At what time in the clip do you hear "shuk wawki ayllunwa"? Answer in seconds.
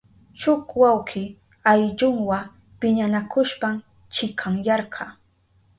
0.41-2.39